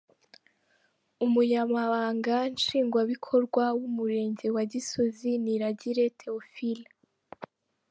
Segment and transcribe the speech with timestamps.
[1.25, 6.87] Umunyamabanga nshingwabikorwa w’ umurenge wa Gisozi Niragire Theophile.